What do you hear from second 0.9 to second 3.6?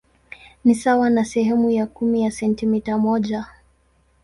na sehemu ya kumi ya sentimita moja.